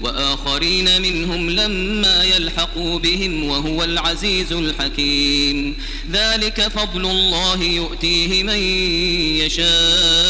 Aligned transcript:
وآخرين 0.00 1.02
منهم 1.02 1.50
لما 1.50 2.24
يلحقوا 2.24 2.98
بهم 2.98 3.44
وهو 3.44 3.84
العزيز 3.84 4.52
الحكيم. 4.52 5.76
ذلك 6.12 6.68
فضل 6.68 7.06
الله 7.06 7.62
يؤتيه 7.62 8.42
من 8.42 8.58
يشاء. 9.44 10.29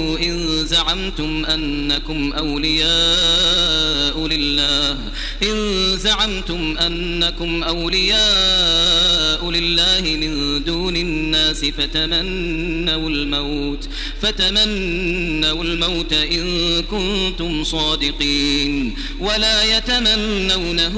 زعمتم 0.91 1.45
أنكم 1.45 2.33
أولياء 2.33 4.27
لله. 4.27 4.97
إن 5.43 5.97
زعمتم 5.97 6.77
أنكم 6.77 7.63
أولياء 7.63 9.51
لله 9.51 10.01
من 10.01 10.63
دون 10.63 10.95
الناس 10.95 11.65
فتمنوا 11.65 13.09
الموت 13.09 13.89
فتمنوا 14.21 15.63
الموت 15.63 16.13
إن 16.13 16.81
كنتم 16.81 17.63
صادقين. 17.63 18.95
ولا 19.19 19.77
يتمنونه 19.77 20.95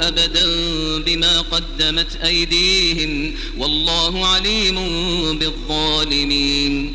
أبدا 0.00 0.46
بما 1.06 1.40
قدمت 1.40 2.16
أيديهم. 2.24 3.34
والله 3.58 4.26
عليم 4.26 4.74
بالظالمين. 5.38 6.94